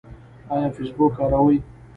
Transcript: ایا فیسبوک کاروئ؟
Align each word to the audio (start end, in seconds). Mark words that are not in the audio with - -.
ایا 0.53 0.67
فیسبوک 0.75 1.11
کاروئ؟ 1.17 1.57